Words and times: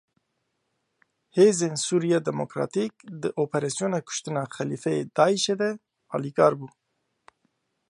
Hêzên 1.35 1.75
Sûriya 1.85 2.19
Demokratîk 2.29 2.93
di 3.21 3.29
operasyona 3.43 3.99
kuştina 4.07 4.43
Xelîfeyê 4.53 5.03
daişê 5.15 5.55
de 5.61 5.69
alîkar 6.15 6.53
bû. 6.59 6.67